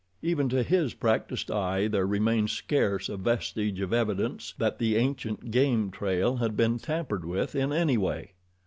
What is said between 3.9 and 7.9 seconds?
evidence that the ancient game trail had been tampered with in